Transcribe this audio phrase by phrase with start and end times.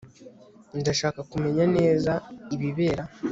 [0.79, 2.13] Ndashaka kumenya neza
[2.55, 3.03] ibibera